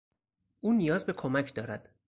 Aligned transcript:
او 0.59 0.73
نیاز 0.73 1.05
به 1.05 1.13
کمک 1.13 1.53
دارد. 1.55 1.95